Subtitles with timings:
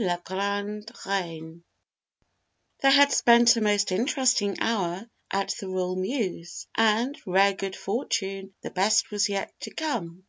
[0.00, 1.64] [Illustration: 9127]
[2.82, 8.54] They had spent a most interesting hour at the Royal Mews, and, rare good fortune,
[8.62, 10.22] the best was yet to come.